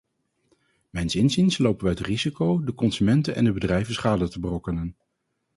[0.89, 4.97] Mijns inziens lopen wij het risico de consumenten en de bedrijven schade te berokkenen.